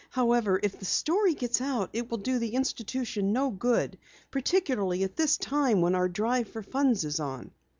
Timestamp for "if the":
0.63-0.85